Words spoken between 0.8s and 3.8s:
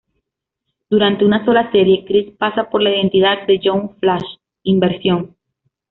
Durante una sola serie, Krist pasa por la identidad de